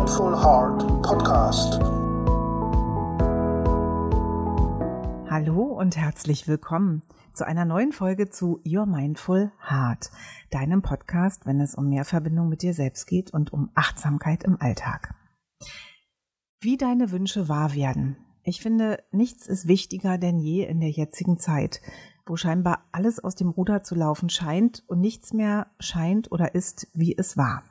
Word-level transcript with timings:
Mindful 0.00 0.34
Heart 0.34 1.02
Podcast. 1.02 1.78
Hallo 5.30 5.64
und 5.78 5.94
herzlich 5.94 6.48
willkommen 6.48 7.02
zu 7.34 7.46
einer 7.46 7.66
neuen 7.66 7.92
Folge 7.92 8.30
zu 8.30 8.62
Your 8.66 8.86
Mindful 8.86 9.52
Heart, 9.60 10.10
deinem 10.50 10.80
Podcast, 10.80 11.44
wenn 11.44 11.60
es 11.60 11.74
um 11.74 11.90
mehr 11.90 12.06
Verbindung 12.06 12.48
mit 12.48 12.62
dir 12.62 12.72
selbst 12.72 13.06
geht 13.08 13.34
und 13.34 13.52
um 13.52 13.68
Achtsamkeit 13.74 14.42
im 14.42 14.58
Alltag. 14.58 15.14
Wie 16.62 16.78
deine 16.78 17.10
Wünsche 17.10 17.50
wahr 17.50 17.74
werden. 17.74 18.16
Ich 18.42 18.62
finde, 18.62 19.04
nichts 19.12 19.46
ist 19.46 19.68
wichtiger 19.68 20.16
denn 20.16 20.38
je 20.38 20.64
in 20.64 20.80
der 20.80 20.90
jetzigen 20.90 21.38
Zeit, 21.38 21.82
wo 22.24 22.36
scheinbar 22.36 22.84
alles 22.90 23.22
aus 23.22 23.34
dem 23.34 23.50
Ruder 23.50 23.82
zu 23.82 23.94
laufen 23.94 24.30
scheint 24.30 24.82
und 24.86 25.00
nichts 25.00 25.34
mehr 25.34 25.66
scheint 25.78 26.32
oder 26.32 26.54
ist, 26.54 26.88
wie 26.94 27.14
es 27.18 27.36
war. 27.36 27.64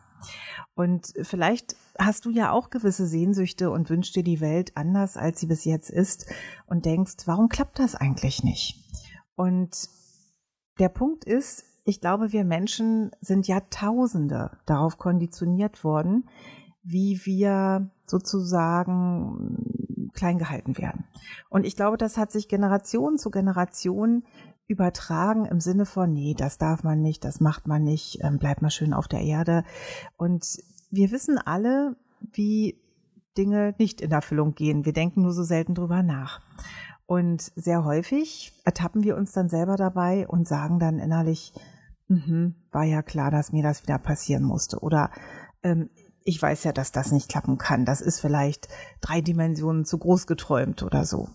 Und 0.75 1.13
vielleicht 1.21 1.75
hast 1.97 2.25
du 2.25 2.29
ja 2.29 2.51
auch 2.51 2.69
gewisse 2.69 3.05
Sehnsüchte 3.05 3.71
und 3.71 3.89
wünschst 3.89 4.15
dir 4.15 4.23
die 4.23 4.41
Welt 4.41 4.75
anders, 4.75 5.17
als 5.17 5.39
sie 5.39 5.47
bis 5.47 5.65
jetzt 5.65 5.89
ist 5.89 6.25
und 6.67 6.85
denkst, 6.85 7.15
warum 7.25 7.49
klappt 7.49 7.79
das 7.79 7.95
eigentlich 7.95 8.43
nicht? 8.43 8.77
Und 9.35 9.89
der 10.79 10.89
Punkt 10.89 11.25
ist, 11.25 11.65
ich 11.85 12.01
glaube, 12.01 12.31
wir 12.31 12.45
Menschen 12.45 13.11
sind 13.19 13.47
Jahrtausende 13.47 14.57
darauf 14.65 14.97
konditioniert 14.97 15.83
worden, 15.83 16.29
wie 16.83 17.19
wir 17.25 17.89
sozusagen 18.05 20.11
klein 20.13 20.37
gehalten 20.37 20.77
werden. 20.77 21.05
Und 21.49 21.65
ich 21.65 21.75
glaube, 21.75 21.97
das 21.97 22.17
hat 22.17 22.31
sich 22.31 22.47
Generation 22.47 23.17
zu 23.17 23.31
Generation 23.31 24.23
übertragen 24.69 25.45
im 25.45 25.59
Sinne 25.59 25.85
von, 25.85 26.13
nee, 26.13 26.35
das 26.35 26.57
darf 26.57 26.83
man 26.83 27.01
nicht, 27.01 27.25
das 27.25 27.41
macht 27.41 27.67
man 27.67 27.83
nicht, 27.83 28.19
ähm, 28.23 28.37
bleibt 28.37 28.61
mal 28.61 28.69
schön 28.69 28.93
auf 28.93 29.07
der 29.07 29.21
Erde. 29.21 29.63
Und 30.15 30.45
wir 30.91 31.11
wissen 31.11 31.37
alle, 31.37 31.95
wie 32.21 32.79
Dinge 33.35 33.73
nicht 33.79 33.99
in 33.99 34.11
Erfüllung 34.11 34.53
gehen. 34.53 34.85
Wir 34.85 34.93
denken 34.93 35.23
nur 35.23 35.33
so 35.33 35.43
selten 35.43 35.73
drüber 35.73 36.03
nach. 36.03 36.41
Und 37.07 37.51
sehr 37.55 37.83
häufig 37.83 38.53
ertappen 38.63 39.03
wir 39.03 39.17
uns 39.17 39.31
dann 39.31 39.49
selber 39.49 39.75
dabei 39.75 40.27
und 40.27 40.47
sagen 40.47 40.79
dann 40.79 40.99
innerlich, 40.99 41.53
mm 42.07 42.49
war 42.71 42.83
ja 42.83 43.01
klar, 43.01 43.31
dass 43.31 43.51
mir 43.51 43.63
das 43.63 43.81
wieder 43.81 43.97
passieren 43.97 44.43
musste. 44.43 44.79
Oder 44.79 45.09
ähm, 45.63 45.89
ich 46.29 46.39
weiß 46.39 46.63
ja, 46.63 46.71
dass 46.71 46.91
das 46.91 47.11
nicht 47.11 47.27
klappen 47.27 47.57
kann. 47.57 47.85
Das 47.85 48.01
ist 48.01 48.19
vielleicht 48.19 48.67
drei 49.01 49.19
Dimensionen 49.19 49.83
zu 49.83 49.97
groß 49.97 50.27
geträumt 50.27 50.83
oder 50.83 51.03
so. 51.03 51.27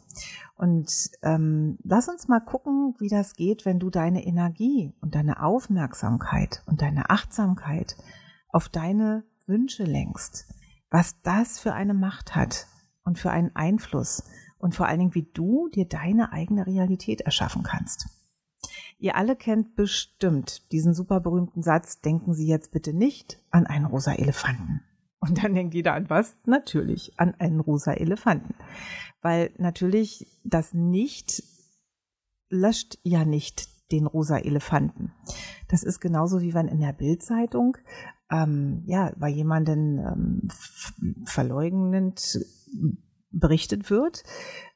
Und 0.56 1.10
ähm, 1.22 1.78
lass 1.82 2.08
uns 2.08 2.28
mal 2.28 2.38
gucken, 2.38 2.94
wie 3.00 3.08
das 3.08 3.34
geht, 3.34 3.64
wenn 3.64 3.80
du 3.80 3.90
deine 3.90 4.24
Energie 4.24 4.94
und 5.00 5.16
deine 5.16 5.42
Aufmerksamkeit 5.42 6.62
und 6.66 6.80
deine 6.80 7.10
Achtsamkeit 7.10 7.96
auf 8.48 8.68
deine 8.68 9.24
Wünsche 9.46 9.82
lenkst. 9.82 10.46
Was 10.90 11.20
das 11.22 11.58
für 11.58 11.72
eine 11.72 11.94
Macht 11.94 12.36
hat 12.36 12.68
und 13.02 13.18
für 13.18 13.32
einen 13.32 13.54
Einfluss 13.56 14.22
und 14.58 14.76
vor 14.76 14.86
allen 14.86 15.00
Dingen, 15.00 15.14
wie 15.16 15.28
du 15.34 15.68
dir 15.70 15.88
deine 15.88 16.32
eigene 16.32 16.68
Realität 16.68 17.22
erschaffen 17.22 17.64
kannst. 17.64 18.06
Ihr 18.98 19.16
alle 19.16 19.34
kennt 19.34 19.74
bestimmt 19.74 20.70
diesen 20.70 20.94
super 20.94 21.18
berühmten 21.18 21.62
Satz, 21.62 22.00
denken 22.00 22.32
Sie 22.32 22.46
jetzt 22.46 22.70
bitte 22.70 22.92
nicht 22.92 23.40
an 23.50 23.66
einen 23.66 23.86
rosa 23.86 24.12
Elefanten. 24.12 24.83
Und 25.26 25.42
dann 25.42 25.54
denkt 25.54 25.74
jeder 25.74 25.94
an 25.94 26.10
was? 26.10 26.36
Natürlich 26.44 27.18
an 27.18 27.34
einen 27.38 27.60
rosa 27.60 27.92
Elefanten. 27.92 28.54
Weil 29.22 29.52
natürlich 29.56 30.26
das 30.44 30.74
nicht 30.74 31.42
löscht 32.50 32.98
ja 33.02 33.24
nicht 33.24 33.68
den 33.90 34.06
rosa 34.06 34.36
Elefanten. 34.38 35.12
Das 35.68 35.82
ist 35.82 36.00
genauso 36.00 36.40
wie 36.40 36.52
wenn 36.54 36.68
in 36.68 36.80
der 36.80 36.92
Bildzeitung 36.92 37.76
ähm, 38.30 38.82
ja 38.86 39.12
bei 39.16 39.28
jemanden 39.28 39.98
ähm, 39.98 40.48
verleugnend 41.24 42.38
berichtet 43.30 43.90
wird 43.90 44.24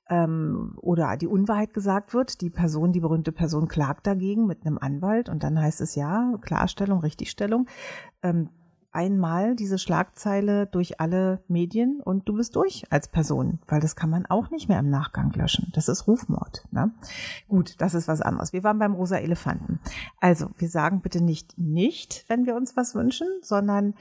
ähm, 0.09 0.75
oder 0.81 1.17
die 1.17 1.27
Unwahrheit 1.27 1.75
gesagt 1.75 2.15
wird. 2.15 2.41
Die 2.41 2.51
Person, 2.51 2.93
die 2.93 3.01
berühmte 3.01 3.33
Person 3.33 3.69
klagt 3.69 4.07
dagegen 4.07 4.47
mit 4.47 4.65
einem 4.65 4.79
Anwalt 4.79 5.29
und 5.29 5.43
dann 5.43 5.61
heißt 5.61 5.81
es 5.81 5.95
ja 5.95 6.35
Klarstellung, 6.41 7.01
Richtigstellung. 7.01 7.69
Ähm, 8.23 8.51
einmal 8.93 9.55
diese 9.55 9.79
Schlagzeile 9.79 10.67
durch 10.67 11.01
alle 11.01 11.43
Medien 11.49 12.01
und 12.01 12.29
du 12.29 12.35
bist 12.35 12.57
durch 12.57 12.85
als 12.91 13.09
Person, 13.09 13.59
weil 13.69 13.81
das 13.81 13.97
kann 13.97 14.11
man 14.11 14.27
auch 14.27 14.51
nicht 14.51 14.69
mehr 14.69 14.79
im 14.79 14.91
Nachgang 14.91 15.33
löschen. 15.33 15.71
Das 15.75 15.89
ist 15.89 16.07
Rufmord. 16.07 16.67
Ne? 16.71 16.93
Gut, 17.49 17.75
das 17.79 17.95
ist 17.95 18.09
was 18.09 18.23
anderes. 18.23 18.53
Wir 18.53 18.65
waren 18.65 18.79
beim 18.79 18.95
rosa 18.95 19.17
Elefanten. 19.17 19.81
Also, 20.21 20.51
wir 20.59 20.69
sagen 20.69 21.01
bitte 21.01 21.23
nicht 21.23 21.59
nicht, 21.59 22.25
wenn 22.29 22.47
wir 22.47 22.55
uns 22.55 22.77
was 22.77 22.95
wünschen, 22.95 23.29
sondern 23.43 23.95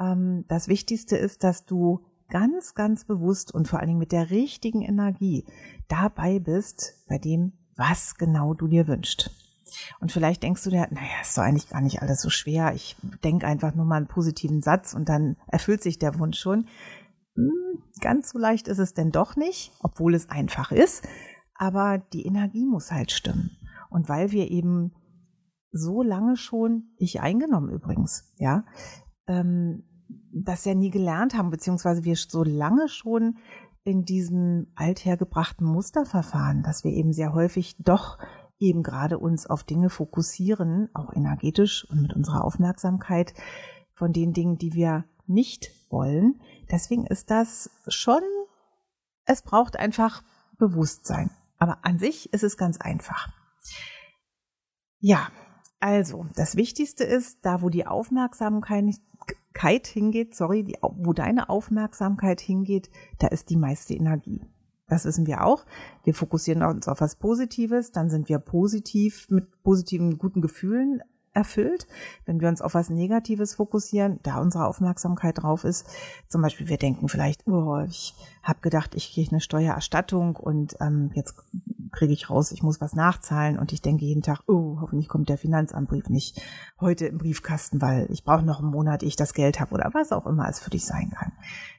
ähm, 0.00 0.44
das 0.48 0.68
Wichtigste 0.68 1.16
ist, 1.16 1.44
dass 1.44 1.64
du 1.64 2.04
ganz, 2.28 2.74
ganz 2.74 3.04
bewusst 3.04 3.54
und 3.54 3.68
vor 3.68 3.78
allen 3.78 3.88
Dingen 3.88 3.98
mit 3.98 4.12
der 4.12 4.30
richtigen 4.30 4.82
Energie 4.82 5.44
dabei 5.88 6.38
bist 6.38 7.04
bei 7.08 7.18
dem, 7.18 7.52
was 7.76 8.16
genau 8.16 8.54
du 8.54 8.66
dir 8.66 8.88
wünschst. 8.88 9.43
Und 10.00 10.12
vielleicht 10.12 10.42
denkst 10.42 10.62
du 10.64 10.70
dir, 10.70 10.86
naja, 10.90 11.20
ist 11.22 11.36
doch 11.36 11.42
eigentlich 11.42 11.68
gar 11.68 11.80
nicht 11.80 12.02
alles 12.02 12.20
so 12.20 12.30
schwer. 12.30 12.74
Ich 12.74 12.96
denke 13.22 13.46
einfach 13.46 13.74
nur 13.74 13.84
mal 13.84 13.96
einen 13.96 14.06
positiven 14.06 14.62
Satz 14.62 14.94
und 14.94 15.08
dann 15.08 15.36
erfüllt 15.46 15.82
sich 15.82 15.98
der 15.98 16.18
Wunsch 16.18 16.38
schon. 16.38 16.66
Hm, 17.36 17.82
ganz 18.00 18.30
so 18.30 18.38
leicht 18.38 18.68
ist 18.68 18.78
es 18.78 18.94
denn 18.94 19.10
doch 19.10 19.36
nicht, 19.36 19.72
obwohl 19.80 20.14
es 20.14 20.30
einfach 20.30 20.72
ist. 20.72 21.06
Aber 21.54 21.98
die 21.98 22.26
Energie 22.26 22.66
muss 22.66 22.90
halt 22.90 23.12
stimmen. 23.12 23.58
Und 23.90 24.08
weil 24.08 24.32
wir 24.32 24.50
eben 24.50 24.92
so 25.70 26.02
lange 26.02 26.36
schon, 26.36 26.94
ich 26.96 27.20
eingenommen 27.20 27.70
übrigens, 27.70 28.32
ja, 28.38 28.64
ähm, 29.26 29.84
das 30.32 30.64
ja 30.64 30.74
nie 30.74 30.90
gelernt 30.90 31.34
haben, 31.34 31.50
beziehungsweise 31.50 32.04
wir 32.04 32.16
so 32.16 32.44
lange 32.44 32.88
schon 32.88 33.38
in 33.84 34.04
diesem 34.04 34.68
althergebrachten 34.74 35.66
Muster 35.66 36.06
verfahren, 36.06 36.62
dass 36.62 36.84
wir 36.84 36.92
eben 36.92 37.12
sehr 37.12 37.34
häufig 37.34 37.76
doch 37.78 38.18
eben 38.64 38.82
gerade 38.82 39.18
uns 39.18 39.46
auf 39.46 39.64
Dinge 39.64 39.90
fokussieren, 39.90 40.88
auch 40.94 41.12
energetisch 41.12 41.88
und 41.90 42.02
mit 42.02 42.14
unserer 42.14 42.44
Aufmerksamkeit 42.44 43.34
von 43.92 44.12
den 44.12 44.32
Dingen, 44.32 44.58
die 44.58 44.74
wir 44.74 45.04
nicht 45.26 45.70
wollen. 45.90 46.40
Deswegen 46.70 47.06
ist 47.06 47.30
das 47.30 47.70
schon, 47.88 48.22
es 49.24 49.42
braucht 49.42 49.78
einfach 49.78 50.22
Bewusstsein. 50.58 51.30
Aber 51.58 51.78
an 51.82 51.98
sich 51.98 52.32
ist 52.32 52.42
es 52.42 52.56
ganz 52.56 52.80
einfach. 52.80 53.28
Ja, 54.98 55.28
also 55.80 56.26
das 56.34 56.56
Wichtigste 56.56 57.04
ist, 57.04 57.38
da 57.42 57.62
wo 57.62 57.68
die 57.68 57.86
Aufmerksamkeit 57.86 59.86
hingeht, 59.86 60.34
sorry, 60.34 60.64
die, 60.64 60.76
wo 60.80 61.12
deine 61.12 61.48
Aufmerksamkeit 61.48 62.40
hingeht, 62.40 62.90
da 63.18 63.28
ist 63.28 63.50
die 63.50 63.56
meiste 63.56 63.94
Energie. 63.94 64.42
Das 64.88 65.04
wissen 65.04 65.26
wir 65.26 65.44
auch. 65.44 65.64
Wir 66.02 66.14
fokussieren 66.14 66.62
uns 66.62 66.88
auf 66.88 67.00
was 67.00 67.16
Positives, 67.16 67.92
dann 67.92 68.10
sind 68.10 68.28
wir 68.28 68.38
positiv 68.38 69.28
mit 69.30 69.62
positiven, 69.62 70.18
guten 70.18 70.42
Gefühlen 70.42 71.00
erfüllt. 71.34 71.86
Wenn 72.24 72.40
wir 72.40 72.48
uns 72.48 72.62
auf 72.62 72.74
was 72.74 72.90
Negatives 72.90 73.54
fokussieren, 73.54 74.20
da 74.22 74.40
unsere 74.40 74.66
Aufmerksamkeit 74.66 75.42
drauf 75.42 75.64
ist, 75.64 75.86
zum 76.28 76.42
Beispiel 76.42 76.68
wir 76.68 76.78
denken 76.78 77.08
vielleicht, 77.08 77.46
oh, 77.46 77.78
ich 77.86 78.14
habe 78.42 78.60
gedacht, 78.60 78.94
ich 78.94 79.12
kriege 79.12 79.32
eine 79.32 79.40
Steuererstattung 79.40 80.36
und 80.36 80.76
ähm, 80.80 81.10
jetzt 81.14 81.34
kriege 81.92 82.12
ich 82.12 82.30
raus, 82.30 82.52
ich 82.52 82.62
muss 82.62 82.80
was 82.80 82.94
nachzahlen 82.94 83.58
und 83.58 83.72
ich 83.72 83.82
denke 83.82 84.04
jeden 84.04 84.22
Tag, 84.22 84.42
oh, 84.46 84.78
hoffentlich 84.80 85.08
kommt 85.08 85.28
der 85.28 85.38
Finanzamtbrief 85.38 86.08
nicht 86.08 86.40
heute 86.80 87.06
im 87.06 87.18
Briefkasten, 87.18 87.80
weil 87.80 88.06
ich 88.10 88.24
brauche 88.24 88.44
noch 88.44 88.60
einen 88.60 88.70
Monat, 88.70 89.02
ich 89.02 89.16
das 89.16 89.34
Geld 89.34 89.60
habe 89.60 89.74
oder 89.74 89.90
was 89.92 90.12
auch 90.12 90.26
immer 90.26 90.48
es 90.48 90.60
für 90.60 90.70
dich 90.70 90.84
sein 90.84 91.10
kann. 91.10 91.32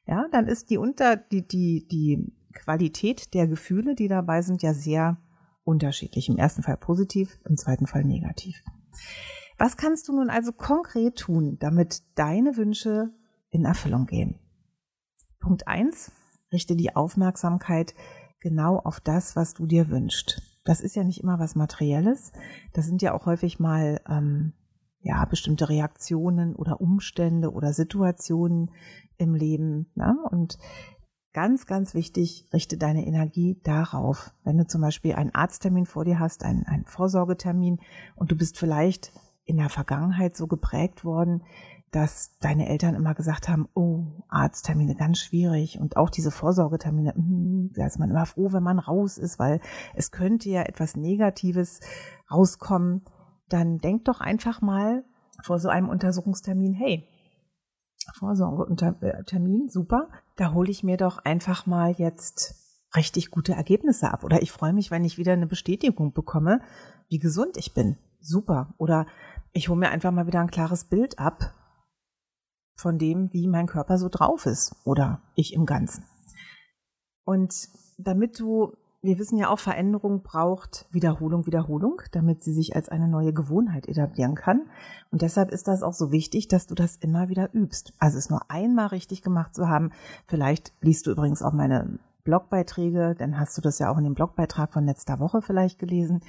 Ja, 0.06 0.28
dann 0.32 0.48
ist 0.48 0.70
die 0.70 0.78
unter 0.78 1.16
die 1.16 1.48
die 1.48 1.88
die 1.88 2.35
Qualität 2.56 3.34
der 3.34 3.48
Gefühle, 3.48 3.94
die 3.94 4.08
dabei 4.08 4.42
sind, 4.42 4.64
ja 4.64 4.74
sehr 4.74 5.18
unterschiedlich. 5.64 6.30
Im 6.30 6.38
ersten 6.38 6.64
Fall 6.64 6.78
positiv, 6.78 7.38
im 7.48 7.58
zweiten 7.58 7.86
Fall 7.86 8.04
negativ. 8.04 8.64
Was 9.58 9.78
kannst 9.78 10.08
du 10.08 10.16
nun 10.16 10.30
also 10.30 10.52
konkret 10.52 11.18
tun, 11.18 11.58
damit 11.60 12.04
deine 12.16 12.58
Wünsche 12.58 13.12
in 13.52 13.66
Erfüllung 13.66 14.06
gehen? 14.06 14.40
Punkt 15.40 15.68
eins: 15.68 16.12
Richte 16.52 16.76
die 16.76 16.96
Aufmerksamkeit 16.96 17.94
genau 18.40 18.78
auf 18.78 19.00
das, 19.00 19.36
was 19.36 19.54
du 19.54 19.66
dir 19.66 19.90
wünschst. 19.90 20.42
Das 20.64 20.82
ist 20.82 20.96
ja 20.96 21.04
nicht 21.04 21.22
immer 21.22 21.40
was 21.40 21.56
Materielles. 21.56 22.32
Das 22.74 22.86
sind 22.86 23.02
ja 23.02 23.14
auch 23.14 23.26
häufig 23.26 23.60
mal 23.60 24.02
ähm, 24.10 24.54
ja 25.00 25.24
bestimmte 25.26 25.70
Reaktionen 25.70 26.56
oder 26.56 26.82
Umstände 26.82 27.52
oder 27.52 27.72
Situationen 27.74 28.72
im 29.18 29.36
Leben. 29.36 29.92
Ne? 29.96 30.18
Und 30.32 30.58
Ganz, 31.36 31.66
ganz 31.66 31.94
wichtig, 31.94 32.48
richte 32.54 32.78
deine 32.78 33.06
Energie 33.06 33.60
darauf. 33.62 34.32
Wenn 34.46 34.58
du 34.58 34.66
zum 34.66 34.80
Beispiel 34.80 35.16
einen 35.16 35.36
Arzttermin 35.36 35.86
vor 35.86 36.06
dir 36.06 36.18
hast, 36.18 36.46
einen, 36.46 36.64
einen 36.64 36.86
Vorsorgetermin 36.86 37.82
und 38.16 38.32
du 38.32 38.38
bist 38.38 38.58
vielleicht 38.58 39.12
in 39.44 39.58
der 39.58 39.68
Vergangenheit 39.68 40.38
so 40.38 40.48
geprägt 40.48 41.04
worden, 41.04 41.44
dass 41.92 42.38
deine 42.40 42.70
Eltern 42.70 42.96
immer 42.96 43.14
gesagt 43.16 43.50
haben, 43.50 43.68
oh, 43.74 44.06
Arzttermine 44.30 44.96
ganz 44.96 45.18
schwierig 45.18 45.78
und 45.78 45.98
auch 45.98 46.10
diese 46.10 46.32
Vorsorgetermine, 46.32 47.14
hm, 47.14 47.72
da 47.76 47.86
ist 47.86 48.00
man 48.00 48.12
immer 48.12 48.26
froh, 48.26 48.54
wenn 48.54 48.64
man 48.64 48.80
raus 48.80 49.18
ist, 49.18 49.38
weil 49.38 49.60
es 49.94 50.12
könnte 50.12 50.50
ja 50.50 50.62
etwas 50.62 50.96
Negatives 50.96 51.82
rauskommen. 52.32 53.04
Dann 53.50 53.80
denk 53.80 54.06
doch 54.06 54.22
einfach 54.22 54.62
mal 54.62 55.04
vor 55.44 55.60
so 55.60 55.68
einem 55.68 55.90
Untersuchungstermin, 55.90 56.74
hey, 56.76 57.10
Vorsorge 58.18 58.66
und 58.66 58.82
äh, 58.82 59.24
Termin, 59.26 59.70
super. 59.70 60.10
Da 60.36 60.54
hole 60.54 60.72
ich 60.72 60.84
mir 60.84 60.98
doch 60.98 61.20
einfach 61.20 61.66
mal 61.66 61.92
jetzt 61.92 62.56
richtig 62.96 63.30
gute 63.30 63.54
Ergebnisse 63.54 64.12
ab. 64.12 64.24
Oder 64.24 64.42
ich 64.42 64.52
freue 64.52 64.74
mich, 64.74 64.92
wenn 64.92 65.04
ich 65.04 65.18
wieder 65.18 65.34
eine 65.34 65.48
Bestätigung 65.48 66.14
bekomme, 66.14 66.62
wie 67.10 67.20
gesund 67.20 67.58
ich 67.58 67.74
bin. 67.74 67.98
Super. 68.22 68.74
Oder 68.78 69.06
ich 69.52 69.70
hole 69.70 69.80
mir 69.80 69.90
einfach 69.90 70.12
mal 70.12 70.28
wieder 70.28 70.40
ein 70.40 70.52
klares 70.52 70.86
Bild 70.86 71.20
ab 71.20 71.54
von 72.78 72.98
dem, 72.98 73.32
wie 73.34 73.48
mein 73.48 73.68
Körper 73.68 73.98
so 73.98 74.10
drauf 74.10 74.46
ist. 74.46 74.76
Oder 74.86 75.22
ich 75.36 75.54
im 75.54 75.66
Ganzen. 75.66 76.06
Und 77.26 77.70
damit 77.98 78.40
du 78.40 78.76
wir 79.06 79.20
wissen 79.20 79.38
ja 79.38 79.50
auch, 79.50 79.60
Veränderung 79.60 80.22
braucht 80.22 80.88
Wiederholung, 80.92 81.46
Wiederholung, 81.46 82.02
damit 82.12 82.44
sie 82.44 82.54
sich 82.54 82.76
als 82.76 82.90
eine 82.90 83.08
neue 83.08 83.34
Gewohnheit 83.34 83.88
etablieren 83.88 84.36
kann. 84.36 84.64
Und 85.12 85.22
deshalb 85.22 85.52
ist 85.52 85.68
das 85.68 85.84
auch 85.84 85.94
so 85.94 86.12
wichtig, 86.12 86.48
dass 86.48 86.68
du 86.68 86.76
das 86.76 86.98
immer 86.98 87.30
wieder 87.30 87.54
übst. 87.54 87.94
Also 88.00 88.18
es 88.18 88.30
nur 88.30 88.50
einmal 88.50 88.88
richtig 88.88 89.22
gemacht 89.22 89.56
zu 89.56 89.70
haben. 89.70 89.92
Vielleicht 90.26 90.74
liest 90.82 91.08
du 91.08 91.12
übrigens 91.12 91.42
auch 91.42 91.54
meine 91.54 92.00
Blogbeiträge, 92.24 93.16
dann 93.18 93.40
hast 93.40 93.58
du 93.58 93.62
das 93.62 93.80
ja 93.80 93.90
auch 93.92 93.98
in 93.98 94.04
dem 94.04 94.16
Blogbeitrag 94.16 94.74
von 94.74 94.86
letzter 94.86 95.20
Woche 95.20 95.42
vielleicht 95.42 95.80
gelesen. 95.80 96.22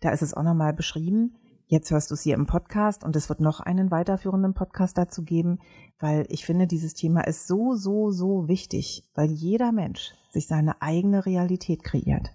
Da 0.00 0.10
ist 0.10 0.22
es 0.22 0.32
auch 0.32 0.44
nochmal 0.44 0.72
beschrieben. 0.72 1.34
Jetzt 1.70 1.92
hörst 1.92 2.10
du 2.10 2.14
es 2.14 2.22
hier 2.22 2.34
im 2.34 2.48
Podcast 2.48 3.04
und 3.04 3.14
es 3.14 3.28
wird 3.28 3.38
noch 3.38 3.60
einen 3.60 3.92
weiterführenden 3.92 4.54
Podcast 4.54 4.98
dazu 4.98 5.22
geben, 5.22 5.60
weil 6.00 6.26
ich 6.28 6.44
finde, 6.44 6.66
dieses 6.66 6.94
Thema 6.94 7.20
ist 7.20 7.46
so, 7.46 7.76
so, 7.76 8.10
so 8.10 8.48
wichtig, 8.48 9.08
weil 9.14 9.30
jeder 9.30 9.70
Mensch 9.70 10.12
sich 10.30 10.48
seine 10.48 10.82
eigene 10.82 11.24
Realität 11.26 11.84
kreiert. 11.84 12.32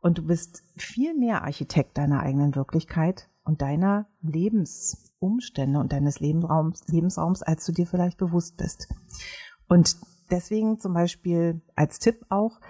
Und 0.00 0.16
du 0.16 0.26
bist 0.26 0.62
viel 0.76 1.14
mehr 1.14 1.42
Architekt 1.44 1.98
deiner 1.98 2.20
eigenen 2.20 2.56
Wirklichkeit 2.56 3.28
und 3.44 3.60
deiner 3.60 4.06
Lebensumstände 4.22 5.78
und 5.78 5.92
deines 5.92 6.20
Lebensraums, 6.20 6.88
Lebensraums, 6.88 7.42
als 7.42 7.66
du 7.66 7.72
dir 7.72 7.86
vielleicht 7.86 8.16
bewusst 8.16 8.56
bist. 8.56 8.88
Und 9.68 9.98
deswegen 10.30 10.78
zum 10.78 10.94
Beispiel 10.94 11.60
als 11.76 11.98
Tipp 11.98 12.24
auch, 12.30 12.60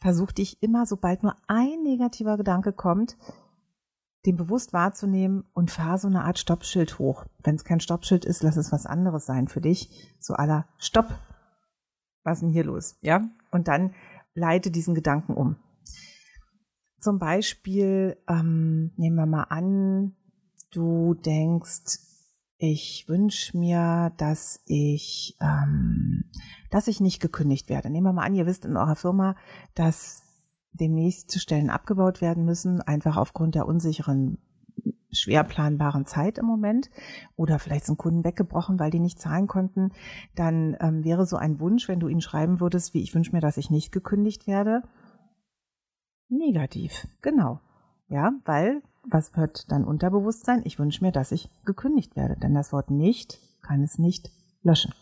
versuch 0.00 0.32
dich 0.32 0.60
immer, 0.64 0.84
sobald 0.84 1.22
nur 1.22 1.36
ein 1.46 1.84
negativer 1.84 2.36
Gedanke 2.38 2.72
kommt, 2.72 3.16
den 4.26 4.36
bewusst 4.36 4.72
wahrzunehmen 4.72 5.44
und 5.52 5.70
fahr 5.70 5.98
so 5.98 6.08
eine 6.08 6.24
Art 6.24 6.38
Stoppschild 6.38 6.98
hoch. 6.98 7.26
Wenn 7.42 7.56
es 7.56 7.64
kein 7.64 7.80
Stoppschild 7.80 8.24
ist, 8.24 8.42
lass 8.42 8.56
es 8.56 8.72
was 8.72 8.86
anderes 8.86 9.26
sein 9.26 9.48
für 9.48 9.60
dich. 9.60 9.90
So 10.18 10.34
aller 10.34 10.66
Stopp. 10.78 11.18
Was 12.22 12.38
ist 12.38 12.42
denn 12.42 12.50
hier 12.50 12.64
los? 12.64 12.96
Ja? 13.02 13.28
Und 13.50 13.68
dann 13.68 13.94
leite 14.34 14.70
diesen 14.70 14.94
Gedanken 14.94 15.34
um. 15.34 15.56
Zum 17.00 17.18
Beispiel, 17.18 18.16
ähm, 18.28 18.92
nehmen 18.96 19.16
wir 19.16 19.26
mal 19.26 19.44
an, 19.44 20.16
du 20.70 21.12
denkst, 21.14 21.98
ich 22.56 23.04
wünsche 23.08 23.58
mir, 23.58 24.12
dass 24.16 24.62
ich, 24.64 25.36
ähm, 25.40 26.24
dass 26.70 26.88
ich 26.88 27.00
nicht 27.00 27.20
gekündigt 27.20 27.68
werde. 27.68 27.90
Nehmen 27.90 28.06
wir 28.06 28.12
mal 28.14 28.24
an, 28.24 28.34
ihr 28.34 28.46
wisst 28.46 28.64
in 28.64 28.76
eurer 28.78 28.96
Firma, 28.96 29.36
dass 29.74 30.23
demnächst 30.74 31.40
Stellen 31.40 31.70
abgebaut 31.70 32.20
werden 32.20 32.44
müssen, 32.44 32.80
einfach 32.82 33.16
aufgrund 33.16 33.54
der 33.54 33.66
unsicheren 33.66 34.38
schwer 35.10 35.44
planbaren 35.44 36.06
Zeit 36.06 36.38
im 36.38 36.46
Moment 36.46 36.90
oder 37.36 37.58
vielleicht 37.58 37.86
sind 37.86 37.98
Kunden 37.98 38.24
weggebrochen, 38.24 38.78
weil 38.78 38.90
die 38.90 38.98
nicht 38.98 39.20
zahlen 39.20 39.46
konnten, 39.46 39.92
dann 40.34 40.76
ähm, 40.80 41.04
wäre 41.04 41.24
so 41.24 41.36
ein 41.36 41.60
Wunsch, 41.60 41.88
wenn 41.88 42.00
du 42.00 42.08
ihnen 42.08 42.20
schreiben 42.20 42.60
würdest, 42.60 42.94
wie 42.94 43.02
ich 43.02 43.14
wünsche 43.14 43.32
mir, 43.32 43.40
dass 43.40 43.56
ich 43.56 43.70
nicht 43.70 43.92
gekündigt 43.92 44.46
werde, 44.46 44.82
negativ. 46.28 47.06
Genau. 47.22 47.60
Ja, 48.08 48.32
weil 48.44 48.82
was 49.08 49.36
wird 49.36 49.70
dann 49.70 49.84
Unterbewusstsein? 49.84 50.62
Ich 50.64 50.78
wünsche 50.78 51.04
mir, 51.04 51.12
dass 51.12 51.32
ich 51.32 51.50
gekündigt 51.64 52.16
werde, 52.16 52.36
denn 52.36 52.54
das 52.54 52.72
Wort 52.72 52.90
nicht 52.90 53.38
kann 53.62 53.82
es 53.82 53.98
nicht 53.98 54.30
löschen. 54.62 54.94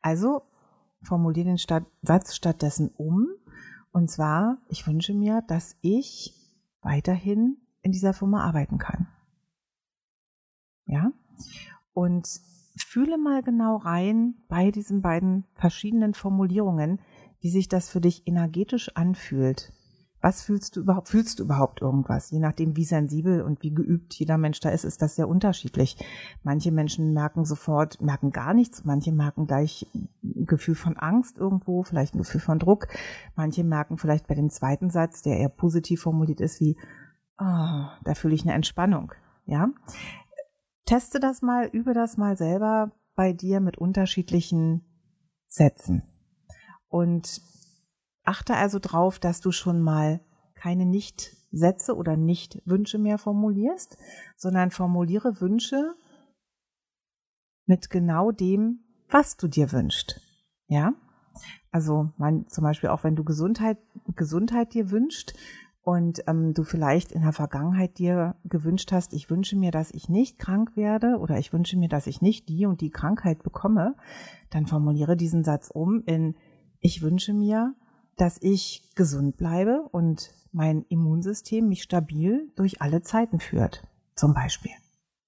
Also 0.00 0.42
formuliere 1.02 1.48
den 1.48 1.58
Satz 2.02 2.34
stattdessen 2.34 2.90
um 2.96 3.28
und 3.92 4.10
zwar, 4.10 4.58
ich 4.68 4.86
wünsche 4.86 5.14
mir, 5.14 5.42
dass 5.46 5.76
ich 5.82 6.34
weiterhin 6.80 7.58
in 7.82 7.92
dieser 7.92 8.14
Firma 8.14 8.42
arbeiten 8.44 8.78
kann. 8.78 9.08
Ja? 10.86 11.12
Und 11.92 12.26
fühle 12.76 13.18
mal 13.18 13.42
genau 13.42 13.76
rein 13.76 14.34
bei 14.48 14.70
diesen 14.70 15.02
beiden 15.02 15.44
verschiedenen 15.54 16.14
Formulierungen, 16.14 17.00
wie 17.40 17.50
sich 17.50 17.68
das 17.68 17.90
für 17.90 18.00
dich 18.00 18.26
energetisch 18.26 18.96
anfühlt. 18.96 19.72
Was 20.22 20.42
fühlst 20.42 20.76
du 20.76 20.80
überhaupt? 20.80 21.08
Fühlst 21.08 21.38
du 21.38 21.44
überhaupt 21.44 21.82
irgendwas? 21.82 22.30
Je 22.30 22.38
nachdem, 22.38 22.76
wie 22.76 22.84
sensibel 22.84 23.42
und 23.42 23.62
wie 23.62 23.74
geübt 23.74 24.14
jeder 24.14 24.38
Mensch 24.38 24.60
da 24.60 24.70
ist, 24.70 24.84
ist 24.84 25.02
das 25.02 25.16
sehr 25.16 25.28
unterschiedlich. 25.28 25.96
Manche 26.42 26.72
Menschen 26.72 27.12
merken 27.12 27.44
sofort, 27.44 28.00
merken 28.00 28.30
gar 28.30 28.54
nichts. 28.54 28.84
Manche 28.84 29.12
merken 29.12 29.46
gleich 29.46 29.86
ein 29.94 30.46
Gefühl 30.46 30.76
von 30.76 30.96
Angst 30.96 31.36
irgendwo, 31.36 31.82
vielleicht 31.82 32.14
ein 32.14 32.18
Gefühl 32.18 32.40
von 32.40 32.58
Druck. 32.58 32.86
Manche 33.36 33.64
merken 33.64 33.98
vielleicht 33.98 34.26
bei 34.28 34.34
dem 34.34 34.48
zweiten 34.48 34.88
Satz, 34.88 35.22
der 35.22 35.38
eher 35.38 35.50
positiv 35.50 36.02
formuliert 36.02 36.40
ist, 36.40 36.60
wie, 36.60 36.78
oh, 37.38 37.84
da 38.04 38.14
fühle 38.14 38.34
ich 38.34 38.42
eine 38.42 38.54
Entspannung. 38.54 39.12
Ja, 39.44 39.68
Teste 40.84 41.20
das 41.20 41.42
mal, 41.42 41.66
übe 41.66 41.94
das 41.94 42.16
mal 42.16 42.36
selber 42.36 42.92
bei 43.14 43.32
dir 43.32 43.60
mit 43.60 43.78
unterschiedlichen 43.78 44.84
Sätzen. 45.46 46.02
Und 46.88 47.40
achte 48.24 48.56
also 48.56 48.78
drauf, 48.78 49.18
dass 49.18 49.40
du 49.40 49.52
schon 49.52 49.80
mal 49.80 50.20
keine 50.54 50.86
Nicht-Sätze 50.86 51.96
oder 51.96 52.16
Nicht-Wünsche 52.16 52.98
mehr 52.98 53.18
formulierst, 53.18 53.96
sondern 54.36 54.70
formuliere 54.70 55.40
Wünsche 55.40 55.94
mit 57.66 57.90
genau 57.90 58.30
dem, 58.30 58.84
was 59.08 59.36
du 59.36 59.48
dir 59.48 59.72
wünschst. 59.72 60.20
Ja? 60.68 60.94
Also 61.70 62.10
man, 62.16 62.48
zum 62.48 62.64
Beispiel 62.64 62.90
auch 62.90 63.04
wenn 63.04 63.16
du 63.16 63.24
Gesundheit, 63.24 63.78
Gesundheit 64.14 64.74
dir 64.74 64.90
wünschst, 64.90 65.34
und 65.82 66.22
ähm, 66.28 66.54
du 66.54 66.62
vielleicht 66.62 67.10
in 67.10 67.22
der 67.22 67.32
Vergangenheit 67.32 67.98
dir 67.98 68.36
gewünscht 68.44 68.92
hast, 68.92 69.12
ich 69.12 69.30
wünsche 69.30 69.56
mir, 69.56 69.72
dass 69.72 69.90
ich 69.90 70.08
nicht 70.08 70.38
krank 70.38 70.76
werde 70.76 71.18
oder 71.18 71.38
ich 71.38 71.52
wünsche 71.52 71.76
mir, 71.76 71.88
dass 71.88 72.06
ich 72.06 72.22
nicht 72.22 72.48
die 72.48 72.66
und 72.66 72.80
die 72.80 72.90
Krankheit 72.90 73.42
bekomme, 73.42 73.96
dann 74.50 74.66
formuliere 74.66 75.16
diesen 75.16 75.42
Satz 75.42 75.70
um 75.70 76.02
in 76.06 76.36
ich 76.78 77.02
wünsche 77.02 77.32
mir, 77.34 77.74
dass 78.16 78.38
ich 78.40 78.90
gesund 78.94 79.36
bleibe 79.36 79.88
und 79.90 80.32
mein 80.52 80.84
Immunsystem 80.88 81.68
mich 81.68 81.82
stabil 81.82 82.50
durch 82.56 82.82
alle 82.82 83.02
Zeiten 83.02 83.40
führt, 83.40 83.86
zum 84.14 84.34
Beispiel. 84.34 84.72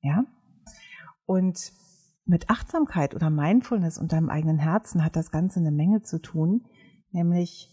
Ja? 0.02 0.24
Und 1.26 1.72
mit 2.26 2.50
Achtsamkeit 2.50 3.14
oder 3.14 3.30
Mindfulness 3.30 3.98
und 3.98 4.12
deinem 4.12 4.30
eigenen 4.30 4.58
Herzen 4.58 5.04
hat 5.04 5.16
das 5.16 5.30
Ganze 5.30 5.60
eine 5.60 5.72
Menge 5.72 6.02
zu 6.02 6.20
tun, 6.20 6.64
nämlich 7.10 7.70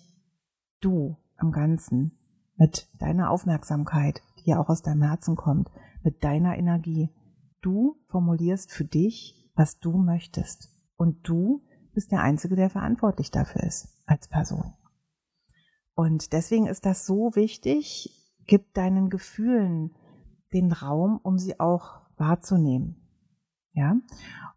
du 0.81 1.17
am 1.37 1.51
Ganzen 1.51 2.17
mit 2.55 2.89
deiner 2.99 3.29
Aufmerksamkeit, 3.31 4.21
die 4.39 4.51
ja 4.51 4.59
auch 4.59 4.69
aus 4.69 4.81
deinem 4.81 5.03
Herzen 5.03 5.35
kommt, 5.35 5.69
mit 6.03 6.23
deiner 6.23 6.57
Energie. 6.57 7.09
Du 7.61 7.97
formulierst 8.07 8.71
für 8.71 8.85
dich, 8.85 9.35
was 9.55 9.79
du 9.79 9.97
möchtest. 9.97 10.69
Und 10.95 11.27
du 11.27 11.63
bist 11.93 12.11
der 12.11 12.21
Einzige, 12.21 12.55
der 12.55 12.69
verantwortlich 12.69 13.31
dafür 13.31 13.63
ist, 13.63 13.89
als 14.05 14.27
Person. 14.27 14.73
Und 16.01 16.33
deswegen 16.33 16.65
ist 16.65 16.87
das 16.87 17.05
so 17.05 17.35
wichtig, 17.35 18.09
gib 18.47 18.73
deinen 18.73 19.11
Gefühlen 19.11 19.95
den 20.51 20.71
Raum, 20.71 21.19
um 21.21 21.37
sie 21.37 21.59
auch 21.59 22.01
wahrzunehmen. 22.17 22.95
Ja, 23.73 23.97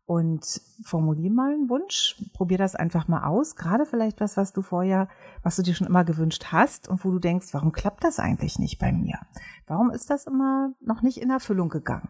und 0.06 0.62
formulier 0.84 1.30
mal 1.30 1.52
einen 1.52 1.68
Wunsch, 1.68 2.16
probier 2.32 2.56
das 2.56 2.74
einfach 2.74 3.08
mal 3.08 3.24
aus, 3.24 3.56
gerade 3.56 3.84
vielleicht 3.84 4.22
was, 4.22 4.38
was 4.38 4.54
du 4.54 4.62
vorher, 4.62 5.06
was 5.42 5.56
du 5.56 5.62
dir 5.62 5.74
schon 5.74 5.86
immer 5.86 6.02
gewünscht 6.02 6.46
hast 6.50 6.88
und 6.88 7.04
wo 7.04 7.10
du 7.10 7.18
denkst, 7.18 7.48
warum 7.52 7.72
klappt 7.72 8.04
das 8.04 8.18
eigentlich 8.18 8.58
nicht 8.58 8.78
bei 8.78 8.90
mir? 8.90 9.18
Warum 9.66 9.90
ist 9.90 10.08
das 10.08 10.26
immer 10.26 10.72
noch 10.80 11.02
nicht 11.02 11.18
in 11.18 11.28
Erfüllung 11.28 11.68
gegangen? 11.68 12.08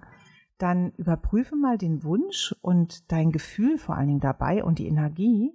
Dann 0.58 0.92
überprüfe 0.92 1.56
mal 1.56 1.76
den 1.76 2.04
Wunsch 2.04 2.54
und 2.62 3.10
dein 3.10 3.32
Gefühl 3.32 3.78
vor 3.78 3.96
allen 3.96 4.06
Dingen 4.06 4.20
dabei 4.20 4.62
und 4.62 4.78
die 4.78 4.86
Energie 4.86 5.52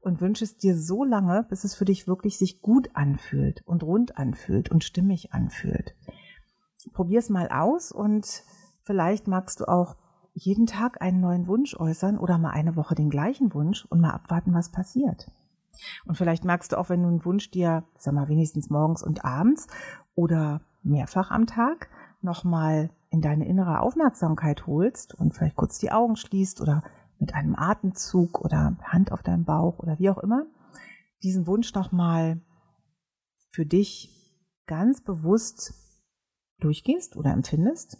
und 0.00 0.20
wünsche 0.20 0.44
es 0.44 0.56
dir 0.56 0.76
so 0.76 1.04
lange, 1.04 1.44
bis 1.48 1.64
es 1.64 1.74
für 1.74 1.84
dich 1.84 2.06
wirklich 2.06 2.38
sich 2.38 2.60
gut 2.60 2.90
anfühlt 2.94 3.62
und 3.66 3.82
rund 3.82 4.16
anfühlt 4.16 4.70
und 4.70 4.84
stimmig 4.84 5.32
anfühlt. 5.32 5.94
Probier 6.92 7.18
es 7.18 7.28
mal 7.28 7.48
aus 7.48 7.92
und 7.92 8.42
vielleicht 8.82 9.26
magst 9.26 9.60
du 9.60 9.68
auch 9.68 9.96
jeden 10.34 10.66
Tag 10.66 11.02
einen 11.02 11.20
neuen 11.20 11.46
Wunsch 11.48 11.74
äußern 11.74 12.18
oder 12.18 12.38
mal 12.38 12.50
eine 12.50 12.76
Woche 12.76 12.94
den 12.94 13.10
gleichen 13.10 13.52
Wunsch 13.54 13.84
und 13.86 14.00
mal 14.00 14.12
abwarten, 14.12 14.54
was 14.54 14.70
passiert. 14.70 15.30
Und 16.06 16.16
vielleicht 16.16 16.44
magst 16.44 16.72
du 16.72 16.78
auch, 16.78 16.88
wenn 16.88 17.02
du 17.02 17.08
einen 17.08 17.24
Wunsch 17.24 17.50
dir, 17.50 17.84
sag 17.98 18.14
mal, 18.14 18.28
wenigstens 18.28 18.70
morgens 18.70 19.02
und 19.02 19.24
abends 19.24 19.66
oder 20.14 20.60
mehrfach 20.82 21.30
am 21.30 21.46
Tag 21.46 21.88
nochmal 22.20 22.90
in 23.10 23.20
deine 23.20 23.46
innere 23.46 23.80
Aufmerksamkeit 23.80 24.66
holst 24.66 25.14
und 25.14 25.34
vielleicht 25.34 25.56
kurz 25.56 25.78
die 25.78 25.92
Augen 25.92 26.16
schließt 26.16 26.60
oder 26.60 26.82
mit 27.18 27.34
einem 27.34 27.56
Atemzug 27.56 28.40
oder 28.40 28.76
Hand 28.82 29.12
auf 29.12 29.22
deinem 29.22 29.44
Bauch 29.44 29.78
oder 29.78 29.98
wie 29.98 30.10
auch 30.10 30.18
immer, 30.18 30.46
diesen 31.22 31.46
Wunsch 31.46 31.74
nochmal 31.74 32.40
für 33.50 33.66
dich 33.66 34.10
ganz 34.66 35.02
bewusst 35.02 35.74
durchgehst 36.60 37.16
oder 37.16 37.32
empfindest 37.32 37.98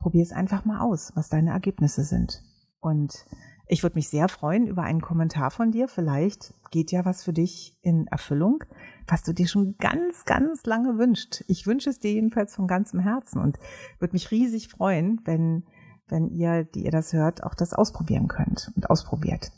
probier 0.00 0.22
es 0.22 0.32
einfach 0.32 0.64
mal 0.64 0.80
aus, 0.80 1.12
was 1.14 1.28
deine 1.28 1.50
Ergebnisse 1.50 2.02
sind. 2.02 2.42
Und 2.80 3.26
Ich 3.72 3.84
würde 3.84 3.94
mich 3.94 4.08
sehr 4.08 4.28
freuen 4.28 4.66
über 4.66 4.82
einen 4.82 5.00
Kommentar 5.00 5.52
von 5.52 5.70
dir. 5.70 5.86
Vielleicht 5.86 6.54
geht 6.72 6.90
ja 6.90 7.04
was 7.04 7.22
für 7.22 7.32
dich 7.32 7.78
in 7.82 8.08
Erfüllung, 8.08 8.64
was 9.06 9.22
du 9.22 9.32
dir 9.32 9.46
schon 9.46 9.76
ganz, 9.78 10.24
ganz 10.24 10.66
lange 10.66 10.98
wünscht. 10.98 11.44
Ich 11.46 11.68
wünsche 11.68 11.88
es 11.88 12.00
dir 12.00 12.12
jedenfalls 12.12 12.56
von 12.56 12.66
ganzem 12.66 12.98
Herzen 12.98 13.40
und 13.40 13.60
würde 14.00 14.14
mich 14.14 14.32
riesig 14.32 14.70
freuen, 14.70 15.20
wenn, 15.24 15.62
wenn 16.10 16.28
ihr, 16.28 16.64
die 16.64 16.84
ihr 16.84 16.90
das 16.90 17.12
hört, 17.12 17.44
auch 17.44 17.54
das 17.54 17.72
ausprobieren 17.72 18.28
könnt 18.28 18.72
und 18.76 18.90
ausprobiert. 18.90 19.52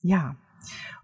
Ja. 0.00 0.36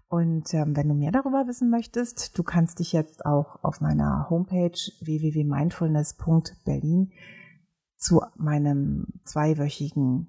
Und 0.07 0.53
ähm, 0.53 0.75
wenn 0.75 0.89
du 0.89 0.93
mehr 0.93 1.11
darüber 1.11 1.47
wissen 1.47 1.69
möchtest, 1.69 2.37
du 2.37 2.43
kannst 2.43 2.79
dich 2.79 2.91
jetzt 2.91 3.25
auch 3.25 3.63
auf 3.63 3.79
meiner 3.79 4.29
Homepage 4.29 4.77
www.mindfulness.berlin 4.99 7.13
zu 7.95 8.21
meinem 8.35 9.07
zweiwöchigen 9.23 10.27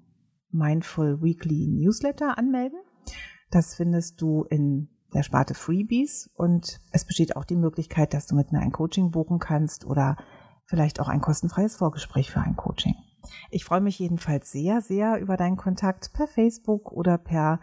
Mindful 0.51 1.21
Weekly 1.21 1.67
Newsletter 1.67 2.37
anmelden. 2.37 2.79
Das 3.51 3.75
findest 3.75 4.21
du 4.21 4.43
in 4.43 4.89
der 5.13 5.23
Sparte 5.23 5.53
Freebies 5.53 6.29
und 6.35 6.79
es 6.91 7.05
besteht 7.05 7.35
auch 7.35 7.45
die 7.45 7.55
Möglichkeit, 7.55 8.13
dass 8.13 8.25
du 8.25 8.35
mit 8.35 8.51
mir 8.51 8.59
ein 8.59 8.71
Coaching 8.71 9.11
buchen 9.11 9.39
kannst 9.39 9.85
oder 9.85 10.17
vielleicht 10.65 10.99
auch 10.99 11.07
ein 11.07 11.21
kostenfreies 11.21 11.75
Vorgespräch 11.75 12.31
für 12.31 12.39
ein 12.39 12.55
Coaching. 12.55 12.95
Ich 13.49 13.65
freue 13.65 13.81
mich 13.81 13.99
jedenfalls 13.99 14.51
sehr, 14.51 14.81
sehr 14.81 15.19
über 15.19 15.37
deinen 15.37 15.57
Kontakt 15.57 16.13
per 16.13 16.27
Facebook 16.27 16.91
oder 16.91 17.17
per 17.17 17.59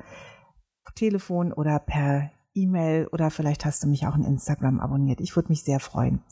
Telefon 0.95 1.53
oder 1.53 1.79
per 1.79 2.31
E-Mail 2.55 3.07
oder 3.13 3.31
vielleicht 3.31 3.65
hast 3.65 3.83
du 3.83 3.87
mich 3.87 4.07
auch 4.07 4.17
in 4.17 4.25
Instagram 4.25 4.81
abonniert. 4.81 5.21
Ich 5.21 5.37
würde 5.37 5.51
mich 5.51 5.63
sehr 5.63 5.81
freuen. 5.81 6.23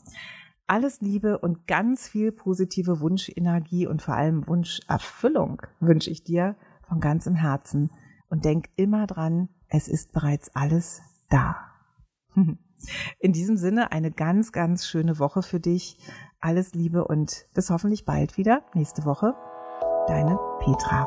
Alles 0.67 1.01
Liebe 1.01 1.39
und 1.39 1.65
ganz 1.65 2.07
viel 2.07 2.31
positive 2.31 2.99
Wunschenergie 2.99 3.87
und 3.87 4.01
vor 4.01 4.15
allem 4.15 4.47
Wunscherfüllung 4.47 5.61
wünsche 5.79 6.11
ich 6.11 6.23
dir 6.23 6.55
von 6.81 6.99
ganzem 6.99 7.35
Herzen. 7.35 7.89
Und 8.29 8.45
denk 8.45 8.69
immer 8.75 9.07
dran, 9.07 9.49
es 9.69 9.87
ist 9.87 10.11
bereits 10.11 10.55
alles 10.55 11.01
da. 11.29 11.55
In 13.19 13.33
diesem 13.33 13.57
Sinne 13.57 13.91
eine 13.91 14.11
ganz, 14.11 14.51
ganz 14.51 14.85
schöne 14.85 15.17
Woche 15.17 15.41
für 15.41 15.59
dich. 15.59 15.97
Alles 16.41 16.73
Liebe 16.73 17.03
und 17.05 17.47
bis 17.53 17.69
hoffentlich 17.69 18.05
bald 18.05 18.37
wieder 18.37 18.61
nächste 18.73 19.03
Woche. 19.03 19.35
Deine 20.07 20.39
Petra. 20.59 21.05